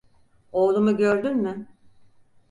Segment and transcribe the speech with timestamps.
[0.51, 1.67] Oğlumu gördün mü?